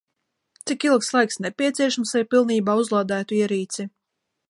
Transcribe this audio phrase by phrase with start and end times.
[0.69, 3.91] Cik ilgs laiks nepieciešams, lai pilnībā uzlādētu ierīci?